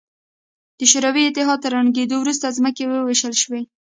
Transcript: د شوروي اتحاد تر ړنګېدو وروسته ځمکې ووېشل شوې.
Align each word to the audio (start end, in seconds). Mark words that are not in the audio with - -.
د 0.79 0.81
شوروي 0.91 1.23
اتحاد 1.25 1.59
تر 1.63 1.71
ړنګېدو 1.77 2.15
وروسته 2.19 2.55
ځمکې 2.57 2.83
ووېشل 2.87 3.33
شوې. 3.41 3.61